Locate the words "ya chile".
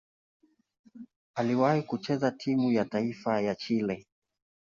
3.41-4.07